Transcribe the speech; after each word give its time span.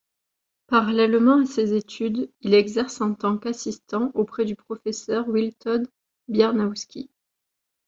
Parallèlement 0.65 1.43
à 1.43 1.45
ses 1.45 1.75
études, 1.75 2.31
il 2.41 2.55
exerce 2.55 3.01
en 3.01 3.13
tant 3.13 3.37
qu’assistant 3.37 4.09
auprès 4.15 4.45
du 4.45 4.55
Professeur 4.55 5.27
Witold 5.27 5.87
Biernawski. 6.27 7.11